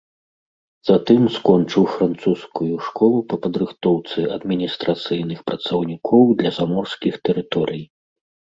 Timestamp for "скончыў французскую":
1.37-2.73